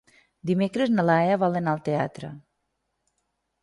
Dimecres 0.51 0.93
na 0.95 1.05
Laia 1.11 1.37
vol 1.45 1.61
anar 1.61 1.77
al 1.77 1.85
teatre. 1.93 2.35